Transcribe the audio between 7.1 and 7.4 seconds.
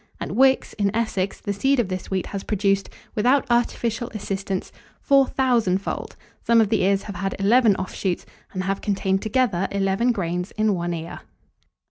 had